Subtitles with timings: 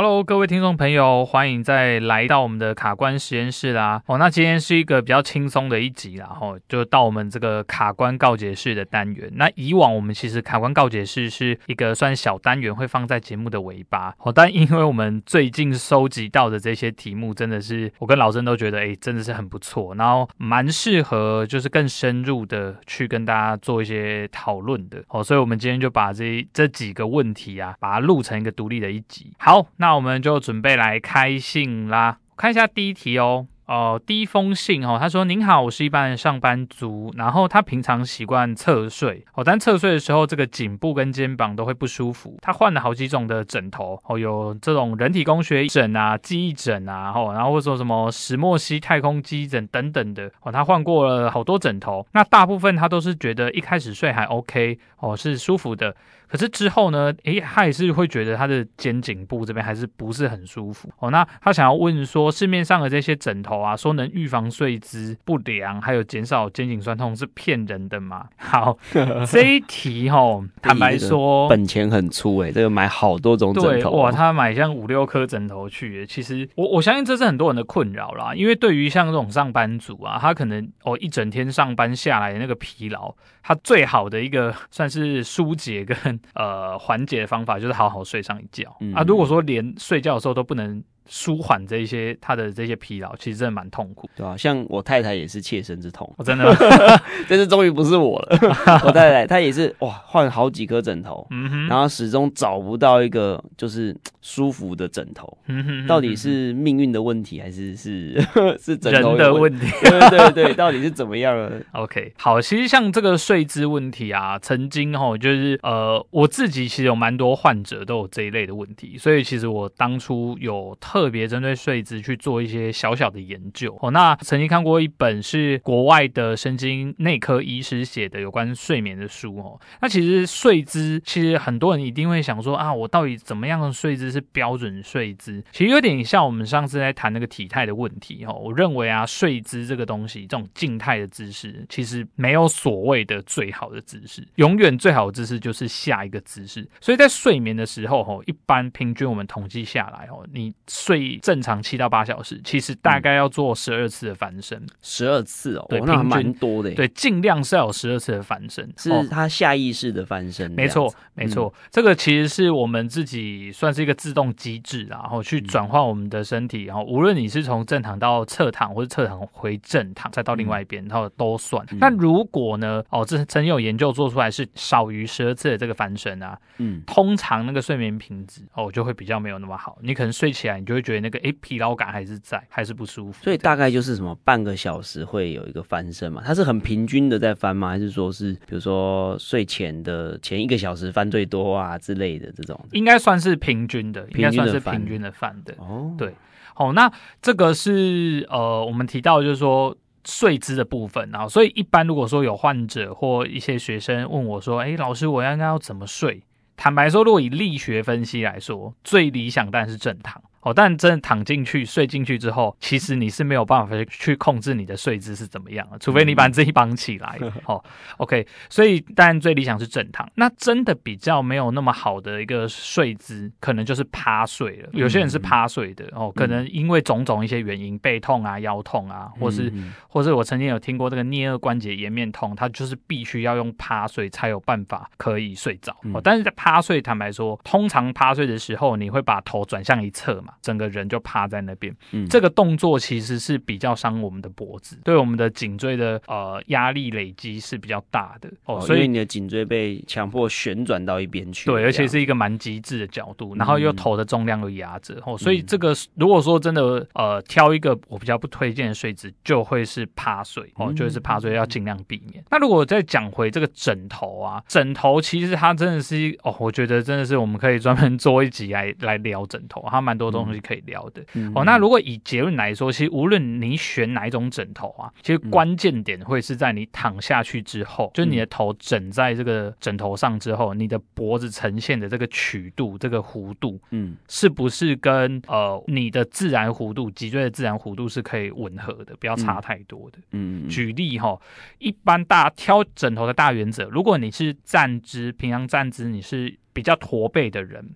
[0.00, 4.00] Hello，各位听众朋友，欢迎再来到我们的卡关实验室啦。
[4.06, 9.28] 哦，那今天是一个比较轻松的一集啦，哦，就到我们这个卡关告解室的单元。
[9.34, 14.14] 那以往我们其实卡关告解室是一个算小单元，会放在节目的尾巴。
[14.18, 25.02] 哦，但因为我们最近收集到的这些题目，真的是我跟老曾都觉得，哎，真的是很不错，然后蛮适合就是更深入的去跟大家做一些讨论的。
[25.08, 29.32] 哦，所以我们今天就把这这几个问题啊，把它录成一个独立的一集。
[29.40, 29.66] 好。
[29.80, 33.46] 那那我们就准备来开信啦，看一下第一题哦。
[33.64, 42.36] 哦，第一封信哦，他说：“您好，我是一般的上班族，然后他平常习惯侧睡哦，但侧睡的时候，这个颈部跟肩膀都会不舒服。
[42.42, 55.96] 他换了好几种的枕头哦，有这种人体工学枕啊、记忆枕啊，哦，然后或者说什么石墨烯太空基枕等等的哦，他换过了好多枕头，那大部分他都是觉得一开始睡还 OK 哦，是舒服的。”
[56.28, 57.12] 可是之后呢？
[57.24, 61.10] 诶，他也是会觉得他的肩颈部这边还是不是很舒服哦。
[61.10, 68.26] 那他想要问说，市面上的这些枕头啊，说能预防睡姿不良，还有减少肩颈酸痛，是骗人的吗？
[68.36, 68.76] 好，
[69.30, 76.06] 这一题哦， 坦白说，本钱很粗诶，这个买好多种枕头，哇，他买像五六颗枕头去。
[76.06, 86.17] 其实我我相信这是很多人的困扰啦，因为对于像这种上班族啊，他可能哦一整天上班下来的那个疲劳，他最好的一个算是疏解跟。
[86.34, 89.04] 呃，缓解的方法就是好好睡上一觉、嗯、啊。
[89.06, 90.82] 如果说连睡觉的时候都不能。
[91.08, 94.36] 舒缓这一些他的这些疲劳，其实真的蛮痛苦，对吧、啊？
[94.36, 96.54] 像我太太也是切身之痛，哦、真的吗，
[97.28, 98.38] 但是终于不是我了。
[98.84, 108.20] 我太太她也是哇，换好几颗枕头，嗯，然后始终找不到一个就是舒服的枕头，嗯哼，到底是命运的问题，还是是
[108.60, 109.66] 是枕头的问题？
[109.80, 120.97] 对对对，到底是怎么样了？OK，好，其实像这个睡姿问题啊，曾经哈，就是呃，我自己其实有蛮多患者都有这一类的问题，所以其实我当初有特。
[120.98, 123.92] 特别针对睡姿去做一些小小的研究哦。
[123.92, 129.60] 那曾经看过一本是国外的神经内科医师写的有关睡眠的书哦。
[129.80, 135.40] 那其实睡姿，其实很多人一定会想说啊，我到底怎么样的睡姿是标准睡姿？
[135.52, 138.32] 其实有点像我们上次在谈那个体态的问题哦。
[138.32, 146.68] 我认为啊，睡姿这个东西，这种静态的姿势，其实没有所谓的最好的姿势，永远最好的姿势就是下一个姿势。
[146.80, 150.52] 所以在睡眠的时候哦，一般平均我们统计下来哦，你。
[150.88, 156.70] 睡正常七到八小时，其实大概要做十二次的翻身，十二次哦，对，那蛮多的。
[156.70, 160.50] 对，尽量是要有十二次的翻身，是他下意识的翻身。
[160.52, 171.62] 没错，没错，这个其实是我们自己算是一个自动机制，然后去转换我们的身体，然后无论你是从正躺到侧躺，或者侧躺回正躺，再到另外一边，然后都算。
[171.72, 172.82] 那如果呢？
[172.88, 180.77] 哦，这曾经有研究做出来是少于十二次的这个翻身啊，嗯，通常那个睡眠品质哦就会比较没有那么好，你可能睡起来你就。
[180.78, 186.22] 会觉得那个哎疲劳感还是在，还是不舒服，所以大概就是什么半个小时会有一个翻身嘛？
[186.24, 187.68] 它是很平均的在翻吗？
[187.68, 192.58] 还是说是比如说睡前的前一个小时翻最多啊之类的这种？
[192.72, 195.54] 应该算是平均的，应该算是平均的翻的。
[195.58, 196.14] 哦，对，
[196.54, 196.90] 好，那
[197.20, 206.22] 这个是呃我们提到就是说睡姿的部分啊，所以一般如果说有患者或一些学生问我说，哎，老师我要应该要怎么睡？
[206.56, 210.20] 坦白说，如果以力学分析来说，最理想当然是正躺。
[210.40, 217.18] 哦，但真的躺进去睡进去之后，其实你是没有办法去控制你的睡姿是怎么样的，除非你把自己绑起来。
[217.46, 217.62] 哦
[217.96, 220.08] ，OK，所以当然最理想是正躺。
[220.14, 224.68] 那真的比较没有那么好的一个睡姿，可能就是趴睡了。
[224.72, 229.52] 有些人是趴睡的哦，可能因为种种一些原因，背痛啊、腰痛啊，或是
[229.88, 235.76] 或是我曾经有听过这个颞颌关节颜面痛，他就是必须要用趴睡才有办法可以睡着。
[235.92, 240.27] 哦，但是在趴睡，坦白说，通常趴睡的时候，你会把头转向一侧嘛。
[240.42, 248.30] 整个人就趴在那边，嗯，这个动作其实是比较伤我们的脖子，对我们的颈椎的呃压力累积是比较大的。
[248.44, 255.00] 哦，所以你的颈椎被强迫旋转到一边去，对，而且是一个蛮极致的角度，然后又头的重量又压着。
[255.04, 260.52] 哦，所以这个如果说真的呃挑一个我比较不推荐的睡姿，就会是趴睡。
[260.56, 262.24] 哦，就是趴睡要尽量避免。
[262.30, 271.44] 那如果再讲回这个枕头啊，枕头其实它真的是哦，我觉得真的是我们可以专门做一集来来聊枕头，它蛮多东西可以聊的、嗯、哦。
[271.44, 289.98] 那如果以结论来说，其实无论你选哪一种枕头啊，其实关键点会是在你躺下去之后，嗯、就是你的头枕在这个枕头上之后，你的脖子呈现的这个曲度、这个弧度，嗯，是不是跟呃你的自然弧度、脊椎的自然弧度是可以吻合的，不要差太多的。
[290.12, 291.20] 嗯，嗯举例哈，
[291.58, 297.70] 一般大挑枕头的大原则，如果你是站姿，平常站姿你是比较驼背的人。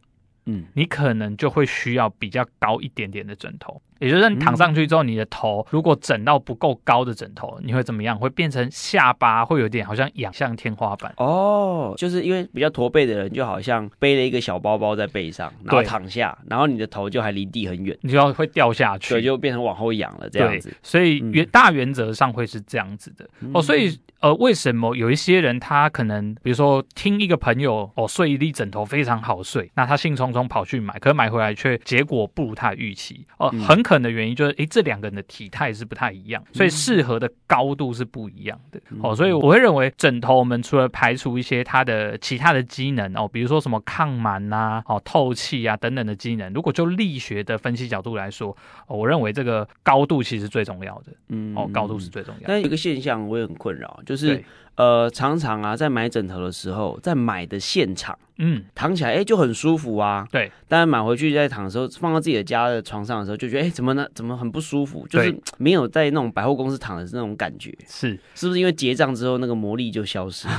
[0.46, 3.80] 嗯，你可能就会需要比较高一点点的枕头。
[4.00, 8.18] 也就是你躺上去之后，你的头如果枕到不够高的枕头，你会怎么样？
[8.18, 11.94] 会变成下巴会有点好像仰向天花板哦。
[11.96, 20.74] 就是因为比较驼背的人，就好像背了一个小包包在背上，然后躺下，然后你的头就还离地很远，你就要会掉下去，对，就变成往后仰了这样子。
[20.82, 23.24] 所以原大原则上会是这样子的
[23.54, 23.62] 哦。
[23.62, 33.26] 所以呃，为什么有一些人他可能比如说听一个朋友哦睡一粒枕头非常好睡，那他兴冲冲跑去买，可是买回来却结果不如他的预期。
[33.38, 38.80] 哦，很可能的原因就是诶，这两个人的体态是不太一样，所以适合的高度是不一样的。
[39.02, 39.14] 哦。
[39.14, 51.52] 所以我会认为枕头我们除了排除一些它的其他的机能哦，比如说什么抗螨呐、哦透气啊等等的机能，如果就力学的分析角度来说，我认为这个高度其实最重要的，嗯。
[51.56, 52.46] 哦，高度是最重要的。
[52.46, 54.42] 但有一个现象我也很困扰，就是。
[54.74, 60.26] 呃，常常啊，在买枕头的时候，在买的现场，嗯，躺起来，哎、欸，就很舒服啊。
[60.32, 60.50] 对。
[60.66, 64.06] 但是买回去在躺的时候，放到自己的家的床上的时候，就觉得，哎、欸，怎么呢？
[64.14, 65.06] 怎么很不舒服？
[65.10, 67.70] 就是没有在那种百货公司躺的那种感觉。
[67.86, 68.18] 是。
[68.34, 70.50] 是不是因为结账之后那个魔力就消失了？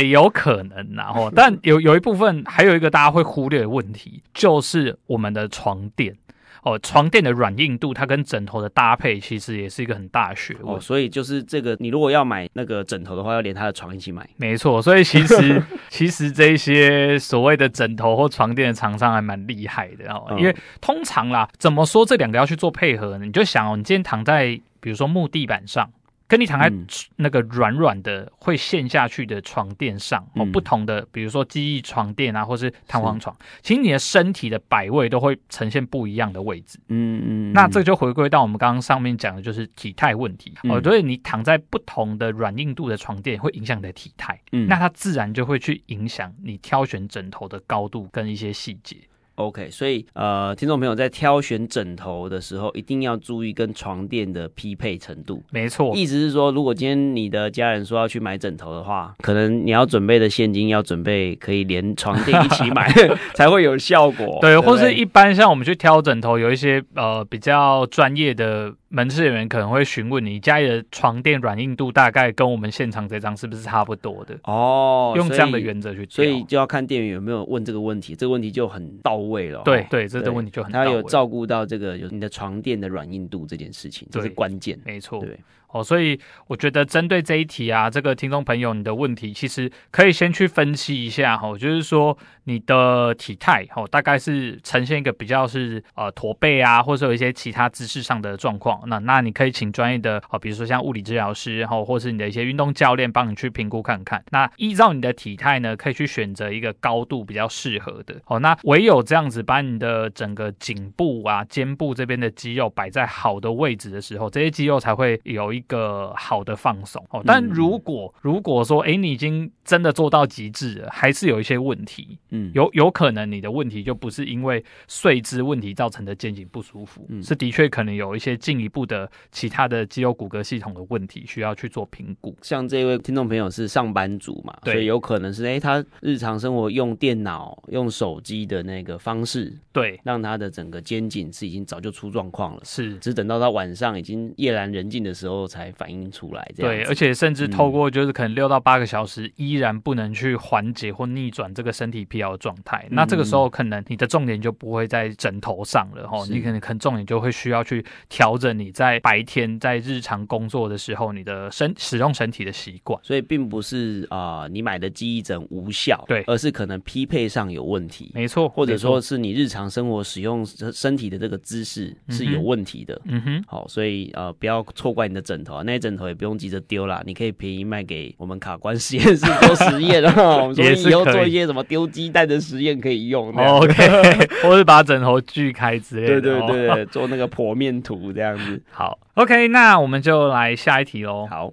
[0.10, 6.16] 有可能，然后，但有有一部分，还有一个大家会忽略的问题，就是我们的床垫。
[6.62, 10.76] 哦，床垫的软硬度，它跟枕头的搭配，其实也是一个很大的学问。
[10.76, 14.24] 哦，所以就是这个，你如果要买那个枕头的话，要连它的床一起买。
[14.36, 23.24] 没错，所以其实其实这些所谓的枕头或床垫的厂商还蛮厉害的哦，因为通常啦，怎么说这两个要去做配合呢？
[23.24, 25.90] 你就想哦，你今天躺在比如说木地板上。
[26.32, 26.72] 跟你躺在
[27.16, 36.80] 那个软软的会陷下去的床垫上，哦，不同的，比如说记忆床垫啊，或是弹簧床，其实你的身体的摆位都会呈现不一样的位置。
[36.88, 40.54] 嗯嗯，那这就回归到我们刚刚上面讲的，就是体态问题。
[40.62, 44.40] 哦，所以你躺在不同的软硬度的床垫，会影响你的体态。
[44.52, 48.96] 嗯，那它自然就会去影响你挑选枕头的高度跟一些细节。
[49.36, 55.42] OK，所以呃，听众朋友在挑选枕头的时候，一定要注意跟床垫的匹配程度。
[55.50, 62.92] 没错，意思是说，如果今天你的家人说要去买枕头的话，可能你要准备的现金要准备可以连床垫一起买，
[63.34, 64.38] 才会有效果。
[64.40, 68.74] 对，对或是一般像我们去挑枕头，有一些呃比较专业的。
[68.94, 79.62] 门市人员可能会询问你家里的床垫软硬度大概跟我们现场这张是不是差不多的哦，用这样的原则去，所以就要看店员有没有问这个问题，这个问题就很到位了。
[79.64, 84.78] 对对，这个问题就很到位，他有照顾到这个有你的床垫的软硬度这件事情，这是关键。
[84.84, 85.38] 没错，对。
[85.72, 104.22] 哦，所以我觉得针对这一题啊，这个听众朋友你的问题，其实可以先去分析一下哈，就是说你的体态哦，大概是呈现一个比较是呃驼背啊，或者有一些其他姿势上的状况，那那你可以请专业的哦，比如说像物理治疗师，然后或是你的一些运动教练帮你去评估看看。
[104.30, 108.20] 那依照你的体态呢，可以去选择一个高度比较适合的。
[108.26, 115.61] 哦，那唯有这样子把你的整个颈部啊、肩部这边的肌肉摆在好的位置的时候，这些肌肉才会有一。
[115.62, 117.04] 一个好的放松。
[117.10, 132.36] 哦，但如果如果说，哎，你已经真的做到极致了，还是有一些问题，嗯，有有可能你的问题就不是因为睡姿问题造成的肩颈不舒服，嗯，是的确可能有一些进一步的其他的肌肉骨骼系统的问题需要去做评估。
[132.42, 145.46] 像这位听众朋友是上班族嘛，对，所以有可能是哎，他日常生活用电脑、用手机的那个方式，对，让他的整个肩颈是已经早就出状况了，是，只等到他晚上已经夜阑人静的时候。
[145.52, 152.86] 才反映出来，对，而且甚至透过就是可能六到八个小时，依然不能去缓解或逆转这个身体疲劳的状态。
[152.88, 162.98] 嗯、那这个时候，可能你的重点就不会在枕头上了哈，你可能可能重点就会需要去调整你在白天在日常工作的时候你的身使用身体的习惯。
[163.02, 172.98] 所以并不是啊、呃，你买的记忆枕无效，对，而是可能匹配上有问题，没错，或者说是你日常生活使用身体的这个姿势是有问题的。
[173.04, 175.62] 嗯哼，好，所以呃，不要错怪你的枕头。
[175.62, 180.12] 那些枕头也不用急着丢啦，你可以便宜卖给我们卡关实验室 做实验啊。
[180.42, 183.32] 我们说以后做一些什么丢鸡蛋的实验可以用。
[183.32, 183.72] OK，
[184.42, 186.20] 或是把枕头锯开之类的。
[186.20, 188.60] 对对对，做那个剖面图这样子。
[188.70, 191.26] 好，OK，那我们就来下一题喽。
[191.30, 191.52] 好。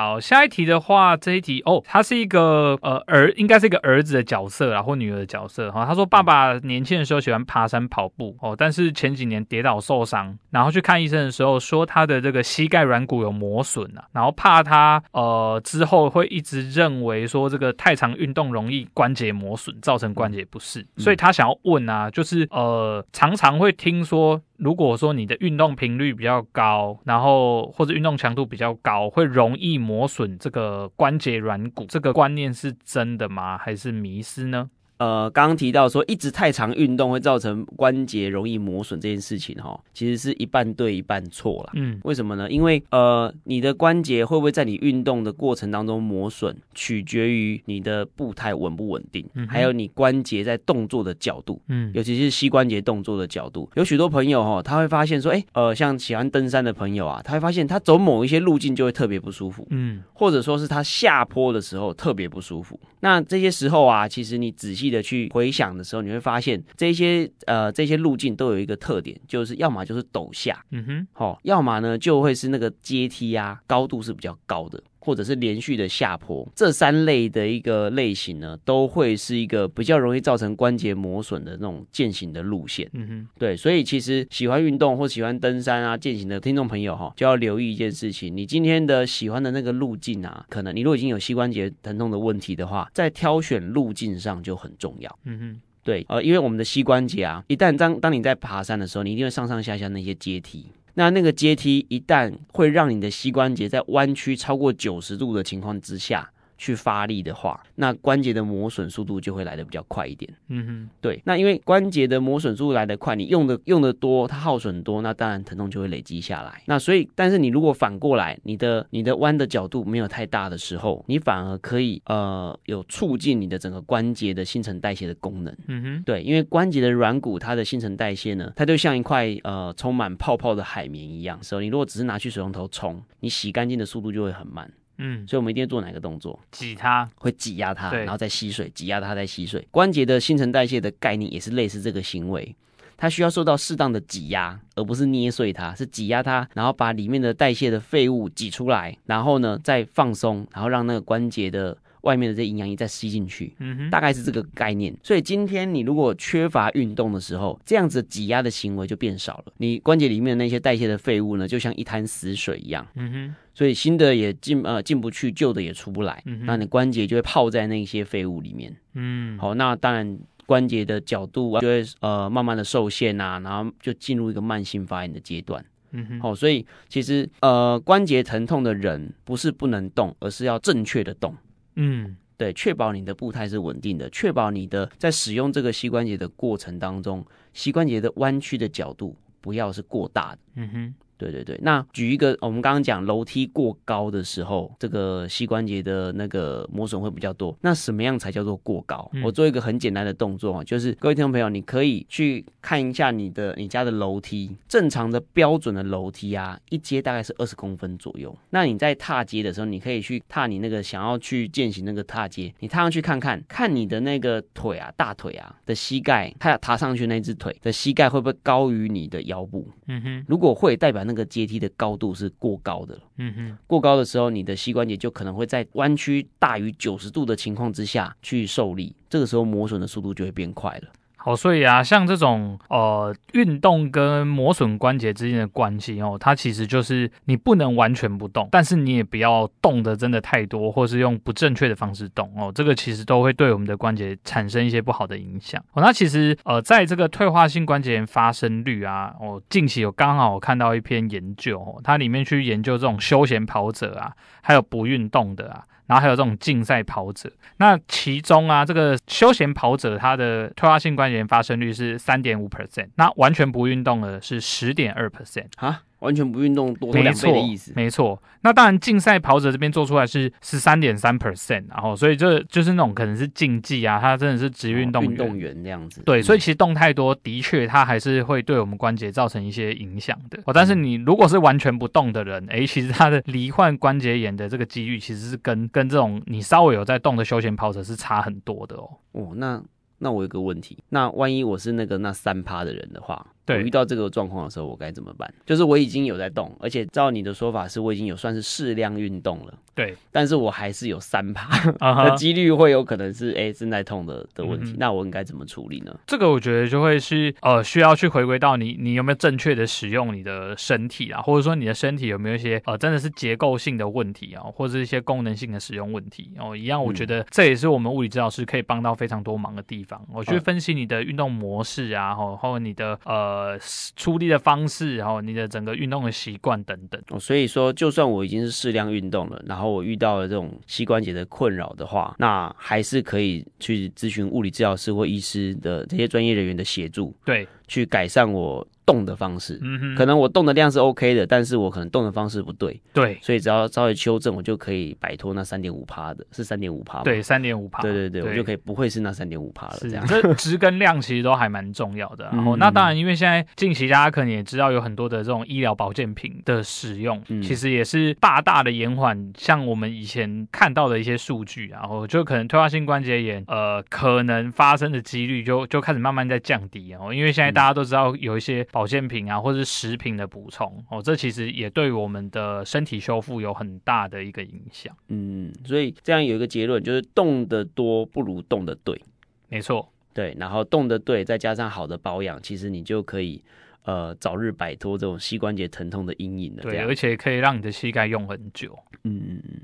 [0.00, 5.84] 好，下一题的话，这一题哦，他是一个呃儿，应该是一个儿子的角色啦，或女儿的角色哈。
[5.84, 24.40] 他说，爸爸年轻的时候喜欢爬山跑步哦，但是前几年跌倒受伤，然后去看医生的时候说他的这个膝盖软骨有磨损啊，然后怕他呃之后会一直认为说这个太长运动容易关节磨损，造成关节不适，所以他想要问啊，就是呃常常会听说。
[24.60, 33.56] 如果说你的运动频率比较高，然后或者运动强度比较高，会容易磨损这个关节软骨，这个观念是真的吗？
[33.56, 34.68] 还是迷失呢？
[35.00, 41.70] 呃刚刚提到说一直太长运动会造成关节容易磨损这件事情哈，其实是一半对一半错了。
[41.74, 42.50] 嗯，为什么呢？
[42.50, 53.68] 因为呃你的关节会不会在你运动的过程当中磨损，取决于你的步态稳不稳定，嗯，还有你关节在动作的角度，嗯，尤其是膝关节动作的角度。
[53.76, 62.78] 有许多朋友哈，他会发现说，哎，呃，像喜欢登山的朋友啊，他会发现他走某一些路径就会特别不舒服，嗯，或者说是他下坡的时候特别不舒服。
[63.00, 74.82] 那这些时候啊，其实你仔细的去回想的时候，你会发现这些呃这些路径都有一个特点，就是要么就是陡下，嗯哼，好，要么呢就会是那个阶梯啊，高度是比较高的。
[75.00, 82.88] 或者是连续的下坡，这三类的一个类型呢，都会是一个比较容易造成关节磨损的那种健行的路线。
[82.92, 95.18] 嗯哼，对，所以其实喜欢运动或喜欢登山啊、健行的听众朋友哈，就要留意一件事情：你今天的喜欢的那个路径啊，可能你如果已经有膝关节疼痛的问题的话，在挑选路径上就很重要。
[95.24, 100.66] 嗯哼，对，呃，因为我们的膝关节啊，一旦当当你在爬山的时候，你一定会上上下下那些阶梯。
[100.94, 106.30] 那那个阶梯一旦会让你的膝关节在弯曲超过九十度的情况之下
[106.60, 110.30] 去发力的话，那关节的磨损速度就会来的比较快一点。
[110.48, 111.18] 嗯哼，对。
[111.24, 116.62] 那因为关节的磨损速度来得快，你用的用的多，它耗损多，那当然疼痛就会累积下来。
[116.66, 125.56] 那所以，但是你如果反过来，你的你的弯的角度没有太大的时候，你反而可以呃有促进你的整个关节的新陈代谢的功能。
[125.66, 134.70] 嗯哼，对，因为关节的软骨它的新陈代谢呢，它就像一块呃充满泡泡的海绵一样，所以你如果只是拿去水龙头冲，你洗干净的速度就会很慢。
[135.02, 136.38] 嗯，所以我们一定要做哪个动作？
[136.52, 139.66] 挤它，会挤压它，然后再吸水，挤压它再吸水。
[139.70, 142.54] 关节的新陈代谢的概念也是类似这个行为，
[142.98, 153.54] 它需要受到适当的挤压，而不是捏碎它，是挤压它，然后把里面的代谢的废物挤出来，然后呢再放松，然后让那个关节的外面的这营养液再吸进去。
[153.58, 154.94] 嗯哼，大概是这个概念。
[155.02, 162.86] 所以今天你如果缺乏运动的时候，这样子挤压的行为就变少了，你关节里面的那些代谢的废物呢，就像一滩死水一样。
[162.94, 163.34] 嗯哼。
[163.52, 168.74] 所以新的也进呃进不去，旧的也出不来，嗯、那你关节就会泡在那些废物里面。
[168.94, 175.62] 嗯，好，那当然关节的角度就会呃慢慢的受限啊，然后就进入一个慢性发炎的阶段。
[175.90, 181.34] 嗯哼，好，所以其实呃关节疼痛的人不是不能动，而是要正确的动。
[181.76, 190.38] 嗯，对，确保你的步态是稳定的，确保你的在使用这个膝关节的过程当中，膝关节的弯曲的角度不要是过大的。
[190.56, 190.94] 嗯哼。
[191.20, 197.54] 对对对，那举一个，我们刚刚讲楼梯过高的时候，这个膝关节的那个磨损会比较多。
[197.60, 199.06] 那什么样才叫做过高？
[199.12, 208.34] 嗯、我做一个很简单的动作啊，就是各位听众朋友，你可以去看一下你的你家的楼梯，正常的标准的楼梯啊，一阶大概是二十公分左右。
[208.48, 219.68] 那你在踏阶的时候，你可以去踏你那个想要去践行那个踏阶，你踏上去看看，看你的那个腿啊，大腿啊的膝盖，它要踏上去那只腿的膝盖会不会高于你的腰部？
[219.86, 230.88] 嗯哼，如果会，代表那个阶梯的高度是过高的，嗯哼，过高的时候，你的膝关节就可能会在弯曲大于九十度的情况之下去受力，这个时候磨损的速度就会变快了。
[231.22, 245.82] 好，所以啊，像这种呃运动跟磨损关节之间的关系哦，它其实就是你不能完全不动，但是你也不要动得真的太多，或是用不正确的方式动哦，这个其实都会对我们的关节产生一些不好的影响哦。
[245.82, 254.10] 那其实呃，在这个退化性关节炎发生率啊，哦，近期有刚好看到一篇研究哦，它里面去研究这种休闲跑者啊，
[254.40, 255.64] 还有不运动的啊。
[255.90, 265.82] 然后还有这种竞赛跑者，那其中啊，这个休闲跑者他的退化性关节炎发生率是三点五 percent，那完全不运动的是十点二 percent 啊。
[266.00, 268.20] 完全不运动多两倍的意思，没错。
[268.42, 276.02] 那当然，竞赛跑者这边做出来是十三点三 percent，然后所以这就是那种可能是竞技啊，他真的是职动员，运动员这样子。
[276.04, 280.40] 对，所以其实动太多，的确它还是会对我们关节造成一些影响的。
[280.46, 288.88] 哦，但是你如果是完全不动的人，哎，其实他的罹患关节炎的这个几率其实是跟跟这种你稍微有在动的休闲跑者是差很多的哦。
[289.12, 289.62] 哦，那
[289.98, 293.26] 那我有个问题，那万一我是那个那三趴的人的话？
[293.56, 295.32] 对，遇到这个状况的时候，我该怎么办？
[295.44, 299.54] 就是我已经有在动，而且照你的说法是，我已经有算是适量运动了。
[299.74, 301.70] 对，但是我还是有三趴
[302.04, 304.72] 的几率会有可能是哎正在痛的的问题。
[304.72, 304.76] Uh.
[304.78, 305.96] 那我应该怎么处理呢？
[306.06, 316.54] 这个我觉得就会是呃需要去回归到你你有没有正确的使用你的身体啊，或者说你的身体有没有一些呃真的是结构性的问题啊，或者是一些功能性的使用问题哦。
[316.54, 320.04] 一样，我觉得这也是我们物理治疗师可以帮到非常多忙的地方。
[320.12, 323.39] 我去分析你的运动模式啊，或或者你的呃。
[323.40, 323.58] 呃
[323.96, 327.00] 出力的方式，然后你的整个运动的习惯等等。
[327.08, 338.66] 哦，所以说，就算我已经是适量运动了，然后我遇到了这种膝关节的困扰的话，那还是可以去咨询物理治疗师或医师的这些专业人员的协助，对，去改善我。
[338.90, 352.24] 动的方式，嗯哼，可能我动的量是 OK 的，但是我可能动的方式不对，对，所以只要稍微修正，我就可以摆脱那三点五趴的，是三点五趴，对，三点五趴，对对对，我就可以不会是那三点五趴了，这样，这值跟量其实都还蛮重要的。
[352.32, 374.96] 然后，那当然，因为现在近期大家可能也知道有很多的这种医疗保健品的使用，嗯、其实也是大大的延缓，像我们以前看到的一些数据，然后就可能退化性关节炎，呃，可能发生的几率就就开始慢慢在降低然后，因为现在大家都知道有一些保健品啊，或者是食品的补充哦，这其实也对我们的身体修复有很大的一个影响。
[375.08, 379.00] 嗯，所以这样有一个结论，就是动得多不如动得对。
[379.48, 383.42] 没错，对，然后动得对，再加上好的保养，其实你就可以
[383.84, 386.62] 呃早日摆脱这种膝关节疼痛的阴影了。
[386.62, 388.78] 对，而且可以让你的膝盖用很久。
[389.04, 389.60] 嗯嗯嗯。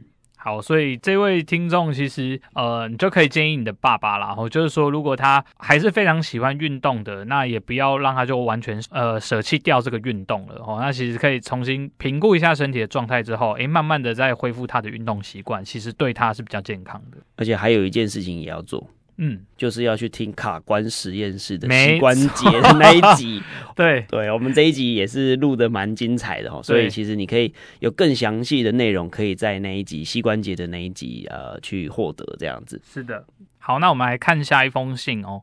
[0.47, 10.79] 好，所以这位听众其实，呃，你就可以建议你的爸爸啦，然后就是说，如果他还是非常喜欢运动的，那也不要让他就完全呃舍弃掉这个运动了哦。
[10.81, 17.19] 那其实可以重新评估一下身体的状态之后，诶，慢慢的再恢复他的运动习惯，其实对他是比较健康的。
[17.35, 18.89] 而且还有一件事情也要做。
[19.19, 23.43] 嗯，就是要去听卡关实验室的膝关节的那一集。
[23.75, 26.63] 对对，我们这一集也是录的蛮精彩的哦。
[26.63, 32.81] 所以其实你可以有更详细的内容，可以在那一集膝关节的那一集呃去获得这样子。
[32.85, 33.25] 是的，
[33.59, 35.41] 好，那我们来看下一封信哦。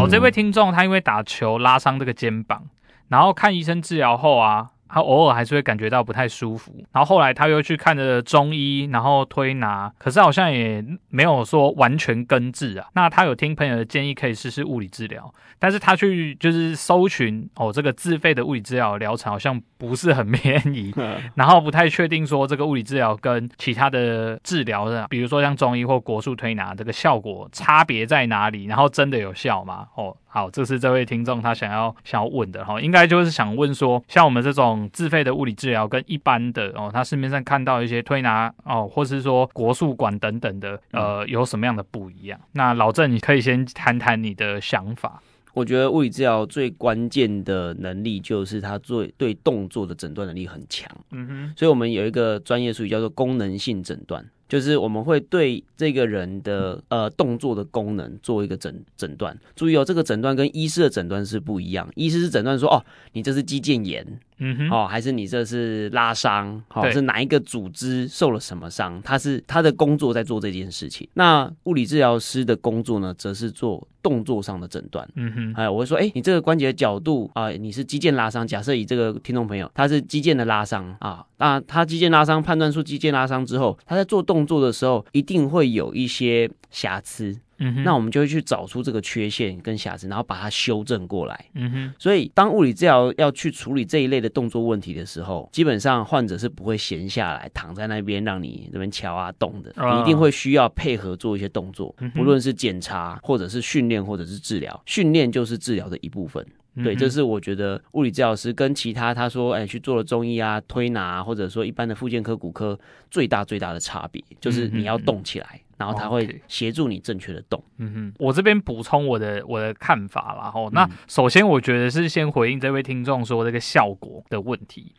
[0.00, 2.64] 哦，这位听众他因为打球拉伤这个肩膀，
[3.08, 4.70] 然后看医生治疗后啊。
[4.88, 12.88] 他偶尔还是会感觉到不太舒服，然后后来他又去看了中医，然后推拿，可是好像也没有说完全根治啊。
[12.94, 20.94] 那他有听朋友的建议，可以试试物理治疗，但是他去就是搜寻哦，这个自费的物理治疗疗程好像不是很便宜，
[21.34, 28.64] 然后不太确定说这个物理治疗跟其他的治疗的，比如说像中医或国术推拿，这个效果差别在哪里？
[28.64, 29.86] 然后真的有效吗？
[29.94, 30.16] 哦。
[30.38, 42.38] 好，这是这位听众他想要想要问的哈，应该就是想问说，像我们这种自费的物理治疗跟一般的哦，他市面上看到一些推拿哦，或是说国术馆等等的，呃，有什么样的不一样？
[42.52, 45.20] 那老郑，你可以先谈谈你的想法。
[45.54, 50.88] 我觉得物理治疗最关键的能力就是它最对动作的诊断能力很强。
[51.10, 54.24] 嗯哼，所以我们有一个专业术语叫做功能性诊断。
[54.48, 59.38] 就是我们会对这个人的呃动作的功能做一个诊诊断。
[59.54, 61.86] 注意哦，这个诊断跟医师的诊断是不一样。
[61.94, 62.82] 医师是诊断说，哦，
[63.12, 64.04] 你这是肌腱炎，
[64.38, 69.00] 嗯哼，哦，还是你这是拉伤，哦，是哪一个组织受了什么伤？
[69.02, 71.06] 他是他的工作在做这件事情。
[71.12, 75.06] 那物理治疗师的工作呢，则是做动作上的诊断。
[75.16, 78.46] 嗯哼，哎，我会说，哎，你这个关节的角度啊，呃，你是肌腱拉伤。
[78.46, 84.37] 假设以这个听众朋友，他是肌腱的拉伤啊，那他肌腱拉伤，判断出肌腱拉伤之后，他在做动。
[84.38, 91.94] 动作的时候一定会有一些瑕疵，嗯哼，那我们就会去找出这个缺陷跟瑕疵，然后把它修正过来，嗯哼。
[91.98, 106.46] 所以当物理治疗要去处理这一类的动作问题的时候，基本上患者是不会闲下来躺在那边让你这边敲啊动的，你一定会需要配合做一些动作，不论是检查或者是训练或者是治疗，训练就是治疗的一部分。
[106.82, 112.78] 对，这是我觉得物理治疗师跟其他他说，哎，去做了中医啊、推拿啊，或者说一般的复健科、骨科
[113.10, 117.62] 最大最大的差别，就是你要动起来，然后他会协助你正确的动。
[117.76, 120.50] 嗯哼，我这边补充我的我的看法啦。
[120.50, 124.92] 吼，那首先我觉得是先回应这位听众说这个效果的问题。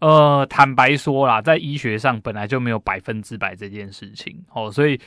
[0.00, 5.00] 呃，坦白说啦，在医学上本来就没有百分之百这件事情，哦，所以。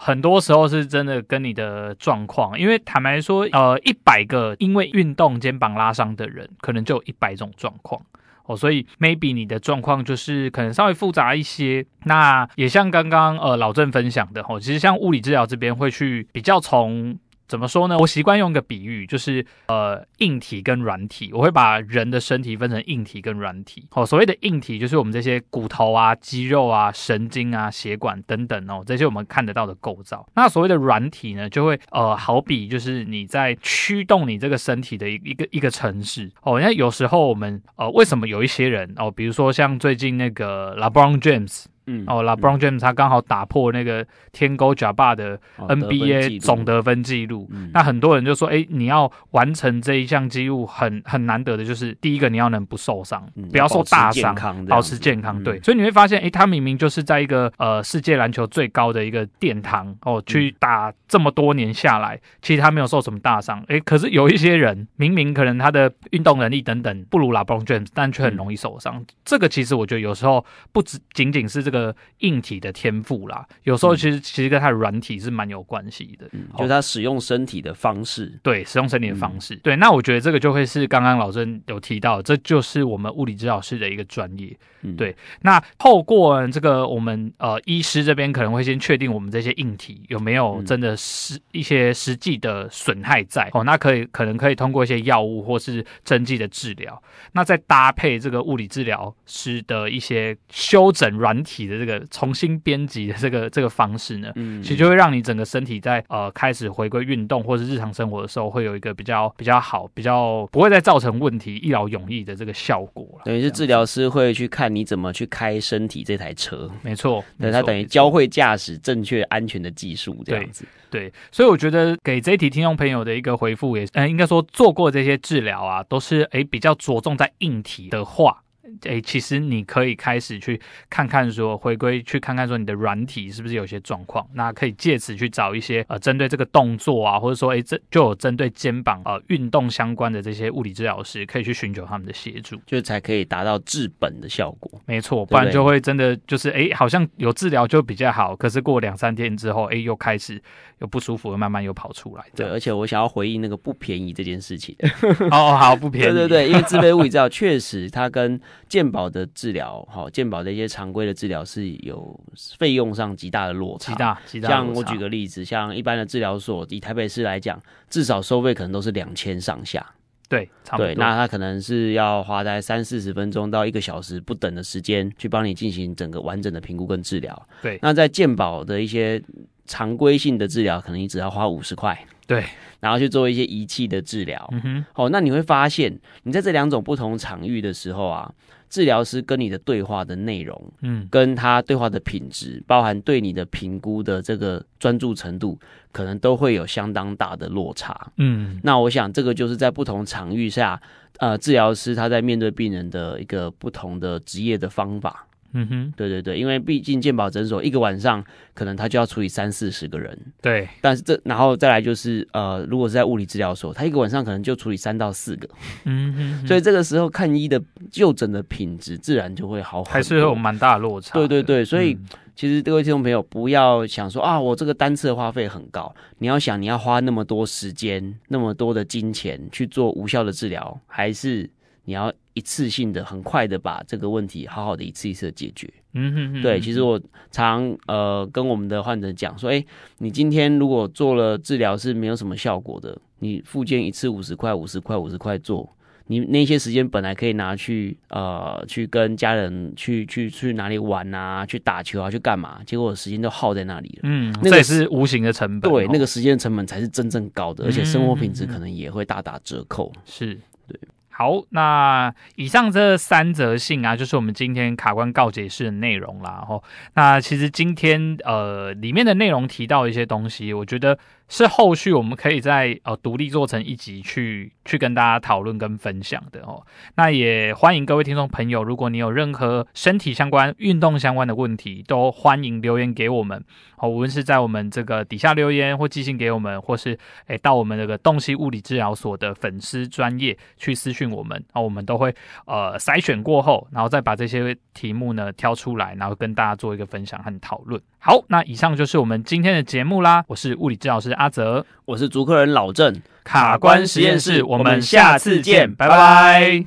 [0.00, 8.00] 很多时候是真的跟你的状况，因为坦白说，呃，一百个因为运动肩膀拉伤的人，可能就有一百种状况
[8.46, 11.84] 哦，所以 maybe 你的状况就是可能稍微复杂一些。
[12.04, 17.18] 那也像刚刚呃老郑分享的哦，其实像物理治疗这边会去比较从。
[17.48, 17.96] 怎么说呢？
[17.98, 21.30] 我习惯用一个比喻，就是呃硬体跟软体。
[21.32, 23.86] 我会把人的身体分成硬体跟软体。
[23.92, 30.24] 哦，所谓的硬体就是我们这些骨头啊、肌肉啊、神经啊、血管等等哦，这些我们看得到的构造。
[30.36, 36.60] 那所谓的软体呢，就会呃好比就是你在驱动你这个身体的一一个一个城市哦。
[36.60, 41.64] 因为有时候我们呃为什么有一些人哦，比如说像最近那个 LeBron James。
[41.88, 47.48] 嗯，哦，LeBron James 他刚好打破那个天勾贾巴的 NBA 总得分记录。
[47.72, 54.34] 那很多人就说，哎，你要完成这一项纪录，很很难得的，就是第一个你要能不受伤，嗯、不要受大伤，
[54.66, 55.42] 保持健康。
[55.42, 63.64] 对，嗯、所以你会发现，哎，他明明就是在一个呃世界篮球最高的一个殿堂哦，去打这么多年下来，其实他没有受什么大伤。
[63.68, 68.96] 哎，可是有一些人明明可能他的运动能力等等不如 LeBron James，但却很容易受伤。
[68.96, 71.77] 嗯、这个其实我觉得有时候不只仅仅是这个
[72.18, 79.76] 硬体的天赋啦，有时候其实、嗯、其实跟他的软体是蛮有关系的，嗯，就是他使用身体的方式，对，使用身体的方式，嗯、对。
[79.76, 85.14] 那我觉得这个就会是刚刚老郑有提到，这就是我们物理治疗师的一个专业，嗯、对。
[85.42, 93.48] 那透过这个我们呃医师这边可能会先确定我们这些硬体有没有真的是一些实际的损害在。
[93.52, 97.00] 哦，那可以可能可以通过一些药物或是针剂的治疗，
[97.32, 113.22] 那再搭配这个物理治疗师的一些修整软体的这个重新编辑的这个 这个方式呢，嗯，其实就会让你整个身体在呃开始回归运动或是日常生活的时候，会有一个比较比较好、比较不会再造成问题、一劳永逸的这个效果了。
[113.24, 120.64] 等于是治疗师会去看你怎么去开身体这台车，没错，对，他等于教会驾驶正确安全的技术这样子。
[120.90, 128.42] 对，对，所以我觉得给这一题听众朋友的一个回复也，嗯，应该说做过这些治疗啊，都是诶比较着重在硬体的话。
[128.82, 144.80] 诶，其实你可以开始去看看，说回归去看看，说你的软体是不是有些状况，那可以借此去找一些呃针对这个动作啊，或者说诶这就有针对肩膀呃运动相关的这些物理治疗师，可以去寻求他们的协助，就才可以达到治本的效果。
[144.86, 150.40] 没错，不然就会真的就是诶好像有治疗就比较好，可是过两三天之后，诶又开始
[150.80, 152.24] 又不舒服，慢慢又跑出来。
[152.34, 154.76] 对，而且我想要回应那个不便宜这件事情。
[155.30, 156.06] 哦，好，不便宜。
[156.14, 162.18] 对对对，因为自费物理治疗确实它跟健保的治疗，好，健保的一些常规的治疗是有
[162.58, 164.48] 费用上极大的落差，极大极大。
[164.48, 169.84] 像我举个例子，像一般的治疗所，以台北市来讲，至少收费可能都是两千上下。
[170.28, 170.86] 对，差不多。
[170.86, 177.48] 对，那他可能是要花在三四十分钟到一个小时不等的时间，去帮你进行整个完整的评估跟治疗。
[177.62, 179.22] 对，那在健保的一些
[179.64, 181.98] 常规性的治疗，可能你只要花五十块。
[182.26, 182.44] 对。
[182.80, 188.32] 然后去做一些仪器的治疗，嗯哼，好，那你会发现，你在这两种不同场域的时候啊，
[188.68, 195.58] 治疗师跟你的对话的内容，嗯，跟他对话的品质，包含对你的评估的这个专注程度，
[195.92, 200.80] 可能都会有相当大的落差，嗯，那我想这个就是在不同场域下，
[201.18, 205.24] 呃，治疗师他在面对病人的一个不同的职业的方法。
[205.52, 210.68] 嗯哼，对对对，因为毕竟健保诊所一个晚上可能他就要处理三四十个人，对。
[210.80, 215.48] 但是这然后再来就是呃，如果是在物理治疗所，他一个晚上可能就处理三到四个，
[215.84, 216.46] 嗯哼，哼。
[216.46, 221.14] 所以这个时候看医的就诊的品质自然就会好很多，还是有蛮大的落差。
[221.14, 222.06] 对对对，所以、嗯、
[222.36, 231.48] 其实各位听众朋友不要想说啊，我这个单次的花费很高，你要想你要花那么多时间、那么多的金钱去做无效的治疗，还是？
[231.84, 235.68] 你要一次性的、很快的把这个问题好好的一次一次的解决。
[235.94, 236.42] 嗯哼哼。
[236.42, 239.64] 对，其实我常呃跟我们的患者讲说，哎，
[239.98, 245.68] 你今天如果做了治疗是没有什么效果的，你复健一次五十块、五十块、五十块做，
[246.06, 252.60] 你那些时间本来可以拿去呃去跟家人去去去哪里玩啊，去打球啊，去干嘛？
[252.64, 254.00] 结果时间都耗在那里了。
[254.04, 255.70] 嗯，那也是无形的成本。
[255.70, 259.92] 对，那个时间成本才是真正高的，而且生活品质可能也会大打折扣。
[260.04, 260.78] 是，对。
[261.18, 266.44] 好，那以上这三则信啊，就是我们今天卡关告解室的内容啦。
[266.46, 266.62] 吼，
[266.94, 270.96] 那其实今天呃里面的内容提到一些东西，我觉得。
[271.30, 276.64] 是后续我们可以再呃独立做成一集去去跟大家讨论跟分享的哦。
[276.94, 283.44] 那也欢迎各位听众朋友，如果你有任何身体相关、运动相关的问题，都欢迎留言给我们
[283.76, 283.86] 哦。
[283.90, 292.14] 无论是在我们这个底下留言，或寄信给我们，或是诶到我们这个洞悉物理治疗所的粉丝专业去私讯我们，啊我们都会
[292.46, 297.80] 呃筛选过后，然后再把这些题目呢挑出来，然后跟大家做一个分享和讨论。
[297.98, 300.24] 好，那以上就是我们今天的节目啦。
[300.28, 306.64] 我是物理治疗师阿泽，我是主科人老郑，卡关实验室，我们下次见，拜拜。